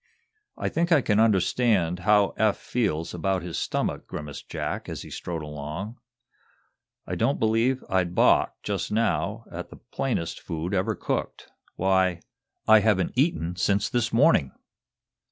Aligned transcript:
"I 0.57 0.67
think 0.67 0.91
I 0.91 1.01
can 1.01 1.19
understand 1.19 1.99
how 1.99 2.29
Eph 2.29 2.57
feels 2.57 3.13
about 3.13 3.43
his 3.43 3.59
stomach," 3.59 4.07
grimaced 4.07 4.49
Jack, 4.49 4.89
as 4.89 5.03
he 5.03 5.11
strode 5.11 5.43
along. 5.43 5.99
"I 7.05 7.13
don't 7.13 7.37
believe 7.39 7.83
I'd 7.87 8.15
balk, 8.15 8.51
just 8.63 8.91
now, 8.91 9.45
at 9.51 9.69
the 9.69 9.75
plainest 9.75 10.39
food 10.39 10.73
ever 10.73 10.95
cooked. 10.95 11.49
Why, 11.75 12.21
I 12.67 12.79
haven't 12.79 13.13
eaten 13.15 13.55
since 13.57 13.89
this 13.89 14.11
morning!" 14.11 14.53